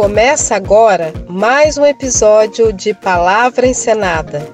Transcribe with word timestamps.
Começa 0.00 0.56
agora 0.56 1.12
mais 1.28 1.76
um 1.76 1.84
episódio 1.84 2.72
de 2.72 2.94
Palavra 2.94 3.66
Encenada. 3.66 4.48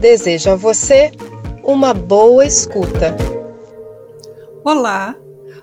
Desejo 0.00 0.52
a 0.52 0.56
você 0.56 1.12
uma 1.62 1.92
boa 1.92 2.46
escuta. 2.46 3.14
Olá, 4.64 5.14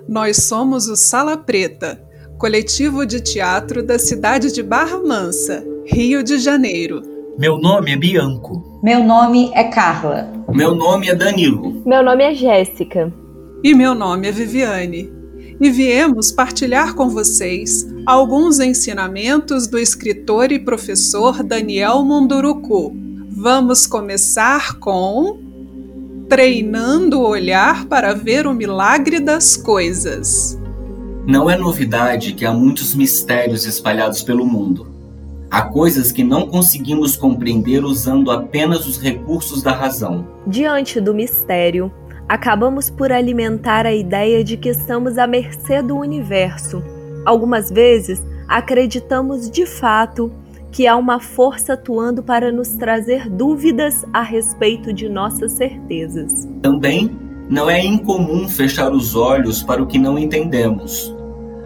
nós 0.07 0.43
somos 0.43 0.88
o 0.88 0.95
Sala 0.95 1.36
Preta, 1.36 2.00
coletivo 2.38 3.07
de 3.07 3.20
teatro 3.20 3.82
da 3.82 3.98
cidade 3.98 4.54
de 4.54 4.61
Barra 4.61 5.00
Mansa, 5.00 5.65
Rio 5.88 6.21
de 6.21 6.38
Janeiro. 6.38 7.02
Meu 7.39 7.57
nome 7.57 7.93
é 7.93 7.97
Bianco. 7.97 8.79
Meu 8.84 9.04
nome 9.04 9.49
é 9.55 9.63
Carla. 9.63 10.31
Meu 10.47 10.75
nome 10.75 11.09
é 11.09 11.15
Danilo. 11.15 11.81
Meu 11.84 12.04
nome 12.04 12.23
é 12.23 12.36
Jéssica. 12.36 13.11
E 13.63 13.73
meu 13.73 13.95
nome 13.95 14.27
é 14.27 14.31
Viviane. 14.31 15.16
E 15.60 15.71
viemos 15.71 16.32
partilhar 16.32 16.94
com 16.94 17.10
vocês 17.10 17.88
alguns 18.06 18.60
ensinamentos 18.60 19.65
do 19.65 19.79
escritor 19.79 20.52
e 20.52 20.60
professor 20.60 21.42
Daniel 21.42 22.04
Munduruku. 22.04 22.96
Vamos 23.32 23.88
começar 23.88 24.78
com 24.79 25.39
treinando 26.29 27.20
o 27.20 27.28
olhar 27.28 27.86
para 27.86 28.14
ver 28.14 28.46
o 28.46 28.54
milagre 28.54 29.20
das 29.20 29.57
coisas. 29.57 30.60
Não 31.25 31.50
é 31.50 31.57
novidade 31.57 32.34
que 32.34 32.45
há 32.45 32.53
muitos 32.53 32.94
mistérios 32.94 33.66
espalhados 33.66 34.22
pelo 34.22 34.45
mundo. 34.45 34.88
Há 35.50 35.64
coisas 35.64 36.12
que 36.12 36.23
não 36.23 36.48
conseguimos 36.48 37.16
compreender 37.16 37.84
usando 37.84 38.30
apenas 38.30 38.86
os 38.86 39.00
recursos 39.00 39.64
da 39.64 39.72
razão. 39.72 40.28
Diante 40.45 41.00
do 41.00 41.14
mistério, 41.14 41.92
acabamos 42.27 42.89
por 42.89 43.11
alimentar 43.11 43.86
a 43.86 43.94
ideia 43.94 44.44
de 44.44 44.58
que 44.58 44.69
estamos 44.69 45.17
à 45.17 45.25
mercê 45.27 45.81
do 45.81 45.97
universo 45.97 46.83
Algumas 47.27 47.69
vezes 47.69 48.25
acreditamos 48.47 49.52
de 49.52 49.66
fato 49.66 50.31
que 50.72 50.88
há 50.88 50.95
uma 50.95 51.19
força 51.19 51.73
atuando 51.73 52.23
para 52.23 52.53
nos 52.53 52.69
trazer 52.69 53.30
dúvidas 53.30 54.06
a 54.14 54.22
respeito 54.22 54.94
de 54.94 55.09
nossas 55.09 55.52
certezas. 55.52 56.47
Também 56.61 57.11
não 57.50 57.69
é 57.69 57.86
incomum 57.86 58.47
fechar 58.47 58.94
os 58.94 59.14
olhos 59.14 59.62
para 59.62 59.84
o 59.84 59.88
que 59.88 60.00
não 60.00 60.17
entendemos. 60.17 61.14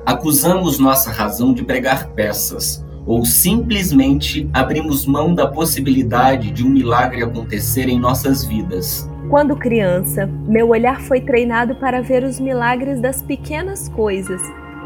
Acusamos 0.04 0.80
nossa 0.80 1.12
razão 1.12 1.54
de 1.54 1.64
pregar 1.64 2.08
peças, 2.14 2.84
ou 3.06 3.24
simplesmente 3.24 4.50
abrimos 4.52 5.06
mão 5.06 5.36
da 5.36 5.46
possibilidade 5.46 6.50
de 6.50 6.66
um 6.66 6.70
milagre 6.70 7.24
acontecer 7.24 7.88
em 7.88 8.00
nossas 8.00 8.44
vidas. 8.44 9.08
Quando 9.32 9.56
criança, 9.56 10.28
meu 10.48 10.70
olhar 10.70 11.02
foi 11.02 11.22
treinado 11.22 11.74
para 11.74 12.04
ver 12.04 12.24
os 12.24 12.40
milagres 12.40 13.02
das 13.02 13.24
pequenas 13.24 13.90
coisas 13.90 14.42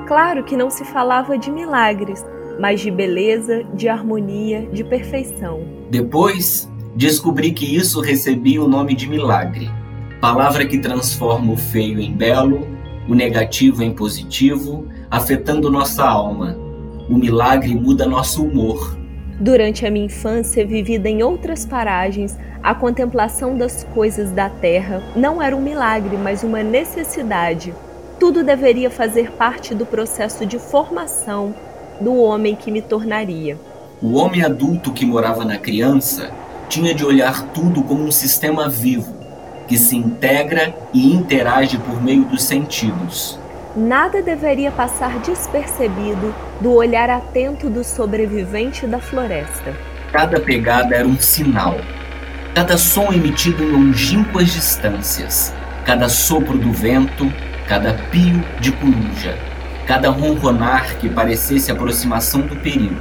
Claro 0.07 0.43
que 0.43 0.55
não 0.55 0.69
se 0.69 0.85
falava 0.85 1.35
de 1.35 1.49
milagres, 1.49 2.23
mas 2.59 2.79
de 2.79 2.91
beleza, 2.91 3.63
de 3.73 3.89
harmonia, 3.89 4.69
de 4.71 4.83
perfeição. 4.83 5.61
Depois, 5.89 6.71
descobri 6.95 7.51
que 7.51 7.75
isso 7.75 7.99
recebia 8.01 8.61
o 8.61 8.67
nome 8.67 8.93
de 8.93 9.09
milagre, 9.09 9.67
palavra 10.21 10.66
que 10.66 10.77
transforma 10.77 11.53
o 11.53 11.57
feio 11.57 11.99
em 11.99 12.13
belo, 12.13 12.67
o 13.09 13.16
negativo 13.16 13.81
em 13.81 13.93
positivo, 13.93 14.88
afetando 15.09 15.71
nossa 15.71 16.03
alma. 16.05 16.55
O 17.09 17.17
milagre 17.17 17.73
muda 17.73 18.05
nosso 18.05 18.43
humor. 18.43 18.95
Durante 19.39 19.86
a 19.86 19.91
minha 19.91 20.05
infância, 20.05 20.66
vivida 20.66 21.09
em 21.09 21.22
outras 21.22 21.66
paragens, 21.66 22.38
a 22.64 22.73
contemplação 22.73 23.58
das 23.58 23.83
coisas 23.83 24.31
da 24.31 24.50
terra 24.50 25.03
não 25.16 25.41
era 25.41 25.55
um 25.55 25.61
milagre, 25.61 26.17
mas 26.17 26.41
uma 26.41 26.64
necessidade 26.64 27.73
tudo 28.17 28.44
deveria 28.44 28.89
fazer 28.89 29.31
parte 29.31 29.75
do 29.75 29.86
processo 29.86 30.45
de 30.45 30.58
formação 30.58 31.53
do 32.00 32.16
homem 32.16 32.56
que 32.56 32.72
me 32.72 32.81
tornaria. 32.81 33.58
O 34.02 34.13
homem 34.16 34.41
adulto 34.44 34.94
que 34.94 35.06
morava 35.06 35.44
na 35.44 35.58
criança 35.58 36.31
tinha 36.69 36.94
de 36.94 37.06
olhar 37.06 37.44
tudo 37.50 37.83
como 37.83 38.03
um 38.03 38.12
sistema 38.12 38.69
vivo, 38.69 39.13
que 39.68 39.78
se 39.78 39.97
integra 39.97 40.74
e 40.94 41.13
interage 41.13 41.78
por 41.78 42.01
meio 42.01 42.24
dos 42.24 42.44
sentidos. 42.44 43.38
Nada 43.75 44.22
deveria 44.22 44.72
passar 44.72 45.19
despercebido 45.19 46.34
do 46.61 46.73
olhar 46.73 47.09
atento 47.09 47.69
do 47.69 47.83
sobrevivente 47.83 48.88
da 48.88 48.99
floresta. 48.99 49.73
Cada 50.11 50.39
pegada 50.39 50.95
era 50.95 51.07
um 51.07 51.17
sinal, 51.17 51.77
cada 52.53 52.77
som 52.77 53.11
emitido 53.11 53.63
em 53.63 53.71
longínquas 53.71 54.53
distâncias, 54.53 55.53
cada 55.85 56.07
sopro 56.07 56.57
do 56.57 56.71
vento 56.71 57.31
cada 57.67 57.94
pio 58.11 58.44
de 58.59 58.71
coruja, 58.71 59.38
cada 59.88 60.09
ronronar 60.09 60.97
que 60.97 61.09
parecesse 61.09 61.71
aproximação 61.71 62.41
do 62.41 62.55
perigo. 62.57 62.95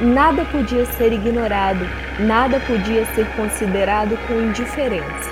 Nada 0.00 0.44
podia 0.46 0.84
ser 0.86 1.12
ignorado, 1.12 1.86
nada 2.20 2.60
podia 2.60 3.04
ser 3.14 3.26
considerado 3.36 4.16
com 4.26 4.40
indiferença. 4.40 5.30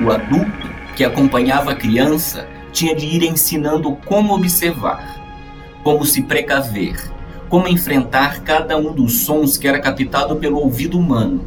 O 0.00 0.10
adulto 0.10 0.68
que 0.96 1.04
acompanhava 1.04 1.72
a 1.72 1.76
criança 1.76 2.46
tinha 2.72 2.94
de 2.94 3.06
ir 3.06 3.22
ensinando 3.22 3.96
como 4.04 4.34
observar, 4.34 5.23
como 5.84 6.06
se 6.06 6.22
precaver, 6.22 6.96
como 7.50 7.68
enfrentar 7.68 8.40
cada 8.42 8.76
um 8.78 8.90
dos 8.90 9.20
sons 9.20 9.58
que 9.58 9.68
era 9.68 9.78
captado 9.78 10.36
pelo 10.36 10.58
ouvido 10.58 10.98
humano, 10.98 11.44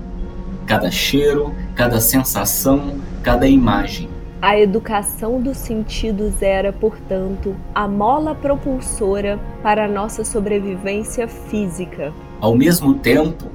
cada 0.67 0.91
cheiro, 0.91 1.53
cada 1.75 1.99
sensação, 1.99 2.99
cada 3.23 3.47
imagem. 3.47 4.07
A 4.39 4.57
educação 4.57 5.41
dos 5.41 5.57
sentidos 5.57 6.43
era, 6.43 6.71
portanto, 6.71 7.55
a 7.73 7.87
mola 7.87 8.35
propulsora 8.35 9.39
para 9.63 9.85
a 9.85 9.87
nossa 9.87 10.23
sobrevivência 10.23 11.27
física. 11.27 12.13
Ao 12.39 12.55
mesmo 12.55 12.93
tempo, 12.93 13.45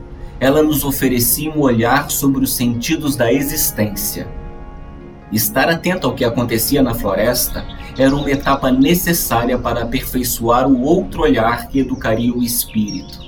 ela 0.41 0.65
nos 0.65 0.83
oferecia 0.83 1.53
um 1.53 1.61
olhar 1.61 2.11
sobre 2.11 2.43
os 2.43 2.53
sentidos 2.57 3.15
da 3.15 3.33
existência. 3.33 4.27
Estar 5.31 5.69
atento 5.69 6.09
ao 6.09 6.15
que 6.15 6.25
acontecia 6.25 6.83
na 6.83 6.93
floresta 6.93 7.65
era 7.99 8.15
uma 8.15 8.31
etapa 8.31 8.71
necessária 8.71 9.59
para 9.59 9.83
aperfeiçoar 9.83 10.67
o 10.69 10.83
outro 10.83 11.23
olhar 11.23 11.69
que 11.69 11.81
educaria 11.81 12.33
o 12.33 12.43
espírito, 12.43 13.19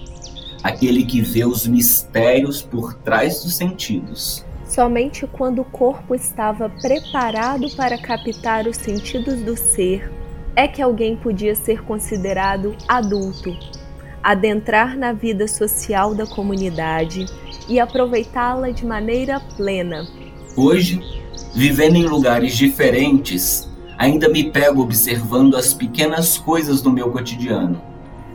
aquele 0.62 1.04
que 1.04 1.20
vê 1.20 1.44
os 1.44 1.66
mistérios 1.66 2.62
por 2.62 2.94
trás 2.94 3.42
dos 3.42 3.54
sentidos. 3.54 4.44
Somente 4.66 5.26
quando 5.26 5.60
o 5.60 5.64
corpo 5.64 6.14
estava 6.14 6.68
preparado 6.68 7.70
para 7.76 7.98
captar 7.98 8.66
os 8.66 8.76
sentidos 8.76 9.40
do 9.42 9.56
ser 9.56 10.10
é 10.56 10.66
que 10.66 10.80
alguém 10.80 11.16
podia 11.16 11.54
ser 11.54 11.82
considerado 11.82 12.74
adulto, 12.88 13.56
adentrar 14.22 14.96
na 14.96 15.12
vida 15.12 15.46
social 15.46 16.14
da 16.14 16.26
comunidade 16.26 17.26
e 17.68 17.78
aproveitá-la 17.78 18.70
de 18.70 18.86
maneira 18.86 19.40
plena. 19.56 20.06
Hoje, 20.56 21.00
vivendo 21.54 21.96
em 21.96 22.04
lugares 22.04 22.56
diferentes, 22.56 23.68
ainda 23.98 24.28
me 24.28 24.50
pego 24.50 24.82
observando 24.82 25.56
as 25.56 25.72
pequenas 25.72 26.38
coisas 26.38 26.82
do 26.82 26.90
meu 26.90 27.10
cotidiano. 27.10 27.80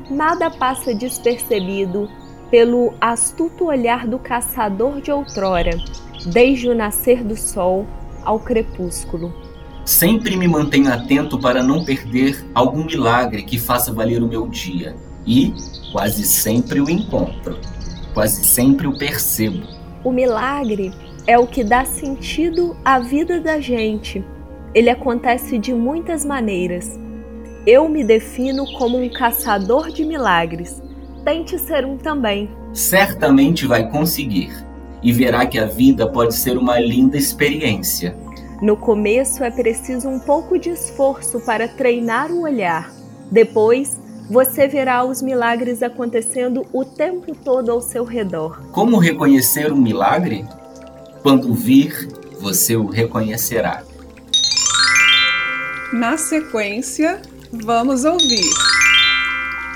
Nada 0.10 0.50
passa 0.50 0.94
despercebido 0.94 2.10
pelo 2.50 2.94
astuto 3.00 3.66
olhar 3.66 4.08
do 4.08 4.18
caçador 4.18 5.02
de 5.02 5.12
outrora 5.12 5.78
desde 6.26 6.70
o 6.70 6.76
nascer 6.76 7.24
do 7.24 7.36
sol 7.36 7.86
ao 8.24 8.40
crepúsculo. 8.40 9.34
Sempre 9.86 10.36
me 10.36 10.48
mantenho 10.48 10.92
atento 10.92 11.40
para 11.40 11.64
não 11.64 11.84
perder 11.84 12.46
algum 12.54 12.84
milagre 12.84 13.44
que 13.44 13.58
faça 13.58 13.94
valer 13.94 14.22
o 14.22 14.28
meu 14.28 14.48
dia. 14.48 14.96
E 15.26 15.54
quase 15.92 16.24
sempre 16.24 16.82
o 16.82 16.90
encontro, 16.90 17.58
quase 18.14 18.44
sempre 18.46 18.88
o 18.88 18.98
percebo. 18.98 19.66
O 20.04 20.12
milagre 20.12 20.94
é 21.28 21.38
o 21.38 21.46
que 21.46 21.64
dá 21.64 21.86
sentido 21.86 22.76
à 22.84 23.00
vida 23.00 23.40
da 23.40 23.60
gente. 23.60 24.24
Ele 24.74 24.90
acontece 24.90 25.58
de 25.58 25.74
muitas 25.74 26.24
maneiras. 26.24 27.00
Eu 27.66 27.90
me 27.90 28.04
defino 28.04 28.66
como 28.78 28.98
um 28.98 29.10
caçador 29.10 29.90
de 29.90 30.06
milagres. 30.06 30.82
Tente 31.24 31.58
ser 31.58 31.86
um 31.86 31.98
também. 31.98 32.50
Certamente 32.74 33.66
vai 33.66 33.90
conseguir 33.90 34.52
e 35.02 35.12
verá 35.12 35.46
que 35.46 35.58
a 35.58 35.66
vida 35.66 36.08
pode 36.08 36.36
ser 36.36 36.58
uma 36.58 36.80
linda 36.80 37.18
experiência. 37.18 38.16
No 38.62 38.76
começo 38.76 39.44
é 39.44 39.50
preciso 39.50 40.10
um 40.10 40.20
pouco 40.20 40.60
de 40.60 40.70
esforço 40.70 41.40
para 41.40 41.68
treinar 41.68 42.32
o 42.32 42.42
olhar. 42.42 42.92
Depois, 43.32 43.98
você 44.30 44.68
verá 44.68 45.04
os 45.04 45.22
milagres 45.22 45.82
acontecendo 45.82 46.66
o 46.72 46.84
tempo 46.86 47.34
todo 47.34 47.72
ao 47.72 47.82
seu 47.82 48.04
redor. 48.04 48.62
Como 48.72 48.98
reconhecer 48.98 49.72
um 49.72 49.78
milagre? 49.78 50.46
Quando 51.24 51.54
vir, 51.54 52.08
você 52.40 52.76
o 52.76 52.88
reconhecerá. 52.88 53.84
Na 55.92 56.18
sequência, 56.18 57.20
vamos 57.52 58.06
ouvir. 58.06 58.46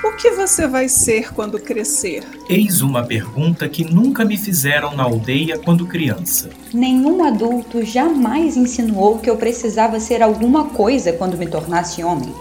O 0.04 0.12
que 0.12 0.30
você 0.30 0.64
vai 0.64 0.88
ser 0.88 1.34
quando 1.34 1.58
crescer? 1.58 2.22
Eis 2.48 2.82
uma 2.82 3.02
pergunta 3.02 3.68
que 3.68 3.82
nunca 3.82 4.24
me 4.24 4.36
fizeram 4.36 4.94
na 4.94 5.02
aldeia 5.02 5.58
quando 5.58 5.88
criança. 5.88 6.50
Nenhum 6.72 7.24
adulto 7.24 7.84
jamais 7.84 8.56
insinuou 8.56 9.18
que 9.18 9.28
eu 9.28 9.36
precisava 9.36 9.98
ser 9.98 10.22
alguma 10.22 10.66
coisa 10.66 11.12
quando 11.12 11.36
me 11.36 11.48
tornasse 11.48 12.04
homem. 12.04 12.32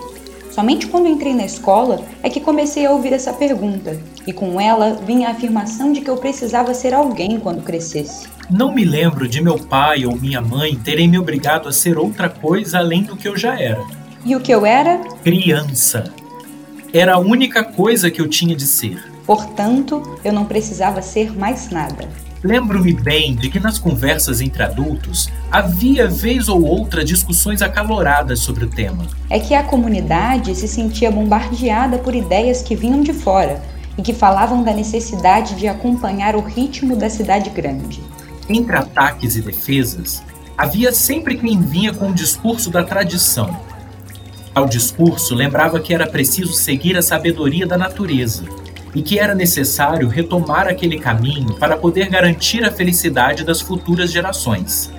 Somente 0.53 0.85
quando 0.85 1.07
entrei 1.07 1.33
na 1.33 1.45
escola 1.45 2.05
é 2.21 2.29
que 2.29 2.39
comecei 2.39 2.85
a 2.85 2.91
ouvir 2.91 3.11
essa 3.11 3.33
pergunta, 3.33 4.00
e 4.27 4.31
com 4.31 4.61
ela 4.61 4.94
vinha 5.03 5.27
a 5.27 5.31
afirmação 5.31 5.91
de 5.91 6.00
que 6.00 6.07
eu 6.07 6.17
precisava 6.17 6.75
ser 6.75 6.94
alguém 6.94 7.39
quando 7.39 7.63
crescesse. 7.63 8.27
Não 8.51 8.71
me 8.71 8.85
lembro 8.85 9.27
de 9.27 9.41
meu 9.41 9.57
pai 9.57 10.05
ou 10.05 10.15
minha 10.15 10.41
mãe 10.41 10.75
terem 10.75 11.07
me 11.07 11.17
obrigado 11.17 11.67
a 11.67 11.73
ser 11.73 11.97
outra 11.97 12.29
coisa 12.29 12.77
além 12.77 13.01
do 13.01 13.17
que 13.17 13.27
eu 13.27 13.35
já 13.35 13.59
era. 13.59 13.83
E 14.23 14.35
o 14.35 14.39
que 14.39 14.53
eu 14.53 14.63
era? 14.63 15.00
Criança. 15.23 16.13
Era 16.94 17.15
a 17.15 17.19
única 17.19 17.63
coisa 17.63 18.11
que 18.11 18.21
eu 18.21 18.27
tinha 18.27 18.56
de 18.56 18.67
ser. 18.67 19.03
Portanto, 19.25 20.19
eu 20.23 20.31
não 20.31 20.45
precisava 20.45 21.01
ser 21.01 21.35
mais 21.35 21.71
nada. 21.71 22.07
Lembro-me 22.44 22.92
bem 22.92 23.36
de 23.36 23.50
que 23.50 23.57
nas 23.57 23.80
conversas 23.80 24.42
entre 24.42 24.63
adultos 24.63 25.30
havia 25.50 26.10
vez 26.10 26.50
ou 26.50 26.62
outra 26.62 27.06
discussões 27.06 27.62
acaloradas 27.62 28.40
sobre 28.40 28.66
o 28.66 28.69
tema. 28.69 29.07
É 29.30 29.40
que 29.40 29.54
a 29.54 29.63
comunidade 29.63 30.54
se 30.54 30.68
sentia 30.68 31.10
bombardeada 31.10 31.98
por 32.00 32.13
ideias 32.13 32.62
que 32.62 32.75
vinham 32.75 33.01
de 33.01 33.13
fora 33.13 33.62
e 33.98 34.01
que 34.01 34.13
falavam 34.13 34.62
da 34.62 34.74
necessidade 34.74 35.56
de 35.56 35.69
acompanhar 35.69 36.36
o 36.36 36.42
ritmo 36.42 36.98
da 36.98 37.10
cidade 37.10 37.50
grande. 37.50 38.04
Entre 38.50 38.75
ataques 38.75 39.38
e 39.38 39.42
defesas, 39.42 40.22
havia 40.57 40.92
sempre 40.92 41.38
quem 41.38 41.62
vinha 41.62 41.94
com 41.94 42.10
o 42.10 42.13
discurso 42.13 42.69
da 42.69 42.84
tradição. 42.84 43.57
Ao 44.54 44.66
discurso 44.66 45.34
lembrava 45.34 45.80
que 45.80 45.94
era 45.94 46.07
preciso 46.07 46.51
seguir 46.51 46.98
a 46.98 47.01
sabedoria 47.01 47.66
da 47.66 47.78
natureza 47.78 48.44
e 48.95 49.01
que 49.01 49.19
era 49.19 49.34
necessário 49.34 50.07
retomar 50.07 50.68
aquele 50.68 51.00
caminho 51.00 51.56
para 51.56 51.78
poder 51.78 52.10
garantir 52.10 52.63
a 52.63 52.72
felicidade 52.72 53.44
das 53.44 53.62
futuras 53.62 54.12
gerações. 54.12 54.92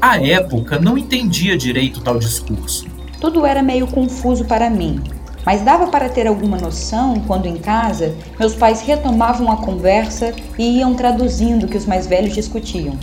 À 0.00 0.22
época, 0.22 0.78
não 0.78 0.98
entendia 0.98 1.56
direito 1.56 2.00
tal 2.00 2.18
discurso. 2.18 2.86
Tudo 3.20 3.46
era 3.46 3.62
meio 3.62 3.86
confuso 3.86 4.44
para 4.44 4.68
mim, 4.68 5.02
mas 5.44 5.62
dava 5.62 5.86
para 5.86 6.08
ter 6.08 6.26
alguma 6.26 6.58
noção 6.58 7.20
quando 7.26 7.46
em 7.46 7.56
casa 7.56 8.14
meus 8.38 8.54
pais 8.54 8.82
retomavam 8.82 9.50
a 9.50 9.56
conversa 9.56 10.34
e 10.58 10.78
iam 10.78 10.94
traduzindo 10.94 11.64
o 11.64 11.68
que 11.68 11.76
os 11.76 11.86
mais 11.86 12.06
velhos 12.06 12.34
discutiam. 12.34 12.98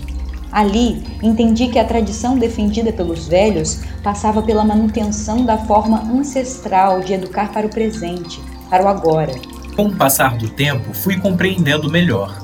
Ali, 0.52 1.02
entendi 1.24 1.70
que 1.70 1.80
a 1.80 1.86
tradição 1.86 2.38
defendida 2.38 2.92
pelos 2.92 3.26
velhos 3.26 3.82
passava 4.04 4.42
pela 4.42 4.66
manutenção 4.66 5.46
da 5.46 5.58
forma 5.58 6.02
ancestral 6.12 7.00
de 7.00 7.14
educar 7.14 7.54
para 7.54 7.66
o 7.66 7.70
presente, 7.70 8.42
para 8.70 8.84
o 8.84 8.88
agora, 8.90 9.32
com 9.76 9.88
o 9.88 9.96
passar 9.96 10.38
do 10.38 10.50
tempo, 10.50 10.94
fui 10.94 11.18
compreendendo 11.18 11.90
melhor. 11.90 12.38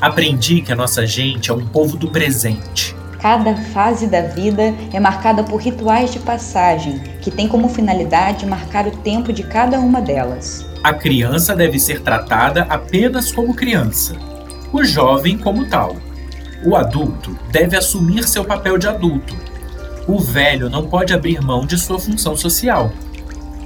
Aprendi 0.00 0.60
que 0.60 0.72
a 0.72 0.76
nossa 0.76 1.06
gente 1.06 1.50
é 1.50 1.54
um 1.54 1.66
povo 1.66 1.96
do 1.96 2.08
presente. 2.08 2.94
Cada 3.20 3.56
fase 3.56 4.06
da 4.06 4.22
vida 4.22 4.72
é 4.92 5.00
marcada 5.00 5.42
por 5.42 5.60
rituais 5.60 6.12
de 6.12 6.20
passagem, 6.20 7.00
que 7.20 7.32
têm 7.32 7.48
como 7.48 7.68
finalidade 7.68 8.46
marcar 8.46 8.86
o 8.86 8.92
tempo 8.92 9.32
de 9.32 9.42
cada 9.42 9.80
uma 9.80 10.00
delas. 10.00 10.64
A 10.84 10.94
criança 10.94 11.54
deve 11.56 11.80
ser 11.80 12.00
tratada 12.00 12.62
apenas 12.68 13.32
como 13.32 13.54
criança, 13.54 14.14
o 14.72 14.84
jovem 14.84 15.36
como 15.36 15.68
tal. 15.68 15.96
O 16.64 16.76
adulto 16.76 17.36
deve 17.50 17.76
assumir 17.76 18.22
seu 18.22 18.44
papel 18.44 18.78
de 18.78 18.86
adulto. 18.86 19.36
O 20.06 20.20
velho 20.20 20.70
não 20.70 20.86
pode 20.86 21.12
abrir 21.12 21.40
mão 21.40 21.66
de 21.66 21.76
sua 21.76 21.98
função 21.98 22.36
social. 22.36 22.92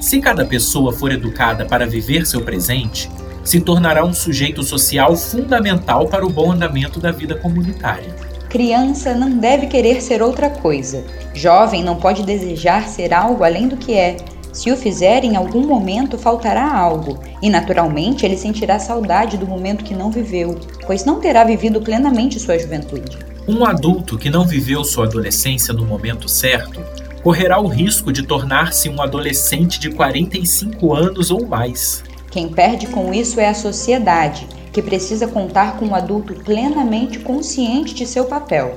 Se 0.02 0.20
cada 0.20 0.44
pessoa 0.44 0.93
for 0.93 1.12
educada 1.12 1.64
para 1.64 1.87
viver 1.87 2.26
seu 2.26 2.40
presente, 2.40 3.08
se 3.44 3.60
tornará 3.60 4.04
um 4.04 4.12
sujeito 4.12 4.60
social 4.64 5.14
fundamental 5.14 6.08
para 6.08 6.26
o 6.26 6.28
bom 6.28 6.50
andamento 6.50 6.99
da 6.99 7.12
vida 7.12 7.37
comunitária. 7.37 8.12
Criança 8.49 9.14
não 9.14 9.38
deve 9.38 9.69
querer 9.69 10.02
ser 10.02 10.20
outra 10.20 10.50
coisa. 10.50 11.04
Jovem 11.32 11.84
não 11.84 11.94
pode 11.94 12.25
desejar 12.25 12.88
ser 12.88 13.14
algo 13.14 13.44
além 13.44 13.69
do 13.69 13.76
que 13.76 13.94
é. 13.94 14.16
Se 14.52 14.72
o 14.72 14.76
fizer, 14.76 15.22
em 15.25 15.37
algum 15.37 15.64
momento 15.64 16.19
faltará 16.19 16.76
algo, 16.76 17.20
e 17.40 17.49
naturalmente 17.49 18.26
ele 18.26 18.37
sentirá 18.37 18.81
saudade 18.81 19.38
do 19.38 19.46
momento 19.46 19.84
que 19.84 19.94
não 19.94 20.10
viveu, 20.10 20.58
pois 20.84 21.04
não 21.04 21.20
terá 21.20 21.44
vivido 21.44 21.81
plenamente 21.81 22.40
sua 22.40 22.58
juventude. 22.58 23.19
Um 23.46 23.64
adulto 23.64 24.19
que 24.19 24.28
não 24.28 24.44
viveu 24.44 24.82
sua 24.82 25.06
adolescência 25.06 25.72
no 25.72 25.87
momento 25.87 26.28
certo 26.28 26.81
correrá 27.23 27.61
o 27.61 27.69
risco 27.69 28.13
de 28.13 28.25
tornar-se 28.25 28.89
um 28.89 29.01
adolescente 29.01 29.79
de 29.79 29.91
45 29.91 30.93
anos 30.93 31.31
ou 31.31 31.47
mais. 31.47 32.03
Quem 32.31 32.49
perde 32.49 32.89
com 32.89 33.15
isso 33.15 33.39
é 33.39 33.49
a 33.49 33.55
sociedade, 33.55 34.47
que 34.73 34.83
precisa 34.83 35.29
contar 35.29 35.77
com 35.77 35.87
um 35.87 35.95
adulto 35.95 36.35
plenamente 36.35 37.21
consciente 37.21 37.95
de 37.95 38.07
seu 38.07 38.25
papel. 38.25 38.77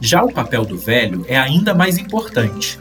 Já 0.00 0.24
o 0.24 0.32
papel 0.32 0.64
do 0.64 0.78
velho 0.78 1.24
é 1.28 1.36
ainda 1.36 1.74
mais 1.74 1.98
importante. 1.98 2.78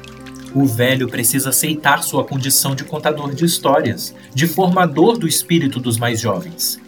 O 0.53 0.65
velho 0.65 1.07
precisa 1.07 1.49
aceitar 1.49 2.03
sua 2.03 2.23
condição 2.23 2.75
de 2.75 2.83
contador 2.83 3.33
de 3.33 3.45
histórias, 3.45 4.13
de 4.33 4.47
formador 4.47 5.17
do 5.17 5.27
espírito 5.27 5.79
dos 5.79 5.97
mais 5.97 6.19
jovens. 6.19 6.79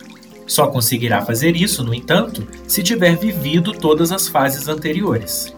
Só 0.46 0.68
conseguirá 0.68 1.22
fazer 1.22 1.56
isso, 1.56 1.84
no 1.84 1.94
entanto, 1.94 2.46
se 2.68 2.84
tiver 2.84 3.16
vivido 3.16 3.72
todas 3.72 4.12
as 4.12 4.28
fases 4.28 4.68
anteriores 4.68 5.53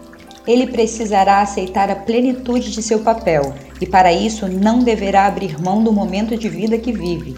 ele 0.46 0.66
precisará 0.66 1.40
aceitar 1.40 1.90
a 1.90 1.96
plenitude 1.96 2.70
de 2.70 2.82
seu 2.82 3.00
papel 3.00 3.54
e, 3.80 3.86
para 3.86 4.12
isso, 4.12 4.46
não 4.48 4.78
deverá 4.78 5.26
abrir 5.26 5.60
mão 5.60 5.82
do 5.82 5.92
momento 5.92 6.36
de 6.36 6.48
vida 6.48 6.78
que 6.78 6.92
vive. 6.92 7.36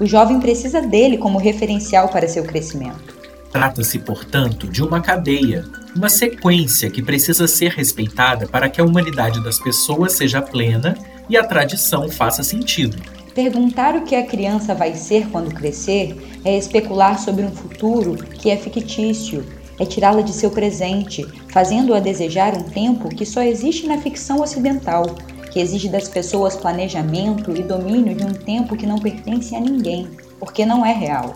O 0.00 0.06
jovem 0.06 0.40
precisa 0.40 0.80
dele 0.80 1.18
como 1.18 1.38
referencial 1.38 2.08
para 2.08 2.28
seu 2.28 2.44
crescimento. 2.44 3.16
Trata-se, 3.50 3.98
portanto, 3.98 4.68
de 4.68 4.82
uma 4.82 5.00
cadeia, 5.00 5.64
uma 5.96 6.08
sequência 6.08 6.90
que 6.90 7.02
precisa 7.02 7.48
ser 7.48 7.72
respeitada 7.72 8.46
para 8.46 8.68
que 8.68 8.80
a 8.80 8.84
humanidade 8.84 9.42
das 9.42 9.58
pessoas 9.58 10.12
seja 10.12 10.42
plena 10.42 10.96
e 11.28 11.36
a 11.36 11.44
tradição 11.44 12.08
faça 12.08 12.42
sentido. 12.42 12.96
Perguntar 13.34 13.94
o 13.94 14.02
que 14.02 14.14
a 14.14 14.26
criança 14.26 14.74
vai 14.74 14.94
ser 14.94 15.28
quando 15.28 15.54
crescer 15.54 16.40
é 16.44 16.58
especular 16.58 17.18
sobre 17.18 17.44
um 17.44 17.52
futuro 17.52 18.16
que 18.16 18.50
é 18.50 18.56
fictício 18.56 19.44
é 19.78 19.84
tirá-la 19.84 20.22
de 20.22 20.32
seu 20.32 20.50
presente, 20.50 21.26
fazendo-a 21.52 22.00
desejar 22.00 22.56
um 22.56 22.62
tempo 22.62 23.08
que 23.08 23.24
só 23.24 23.42
existe 23.42 23.86
na 23.86 23.98
ficção 23.98 24.40
ocidental, 24.40 25.04
que 25.50 25.60
exige 25.60 25.88
das 25.88 26.08
pessoas 26.08 26.56
planejamento 26.56 27.56
e 27.56 27.62
domínio 27.62 28.14
de 28.14 28.24
um 28.24 28.32
tempo 28.32 28.76
que 28.76 28.86
não 28.86 28.98
pertence 28.98 29.54
a 29.54 29.60
ninguém, 29.60 30.08
porque 30.38 30.66
não 30.66 30.84
é 30.84 30.92
real. 30.92 31.34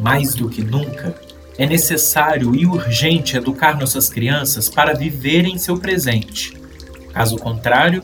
Mais 0.00 0.34
do 0.34 0.48
que 0.48 0.62
nunca, 0.62 1.14
é 1.58 1.66
necessário 1.66 2.54
e 2.54 2.64
urgente 2.64 3.36
educar 3.36 3.78
nossas 3.78 4.08
crianças 4.08 4.68
para 4.68 4.94
viverem 4.94 5.58
seu 5.58 5.76
presente. 5.76 6.56
Caso 7.12 7.36
contrário, 7.36 8.00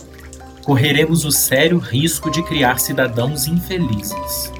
correremos 0.65 1.25
o 1.25 1.31
sério 1.31 1.79
risco 1.79 2.31
de 2.31 2.43
criar 2.43 2.81
cidadãos 2.81 3.47
infelizes. 3.47 4.53